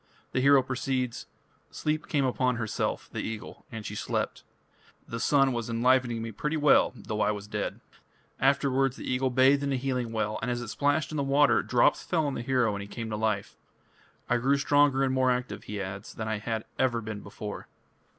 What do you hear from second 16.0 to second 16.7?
"than I had